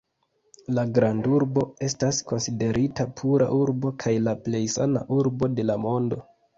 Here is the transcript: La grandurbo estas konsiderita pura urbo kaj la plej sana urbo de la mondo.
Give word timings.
La 0.77 0.85
grandurbo 0.97 1.65
estas 1.89 2.23
konsiderita 2.33 3.07
pura 3.23 3.53
urbo 3.61 3.95
kaj 4.03 4.19
la 4.27 4.37
plej 4.49 4.67
sana 4.81 5.09
urbo 5.23 5.57
de 5.59 5.73
la 5.73 5.83
mondo. 5.89 6.25